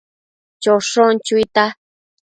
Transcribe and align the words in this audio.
Chosho 0.63 1.05
chuita 1.25 1.65